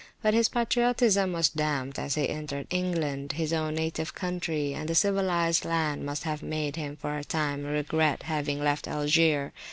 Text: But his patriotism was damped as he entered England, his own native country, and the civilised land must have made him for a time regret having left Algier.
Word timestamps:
But 0.23 0.33
his 0.33 0.49
patriotism 0.49 1.31
was 1.31 1.49
damped 1.49 1.99
as 1.99 2.15
he 2.15 2.27
entered 2.27 2.65
England, 2.71 3.33
his 3.33 3.53
own 3.53 3.75
native 3.75 4.15
country, 4.15 4.73
and 4.73 4.89
the 4.89 4.95
civilised 4.95 5.63
land 5.63 6.03
must 6.03 6.23
have 6.23 6.41
made 6.41 6.75
him 6.75 6.95
for 6.95 7.19
a 7.19 7.23
time 7.23 7.65
regret 7.65 8.23
having 8.23 8.59
left 8.63 8.87
Algier. 8.87 9.53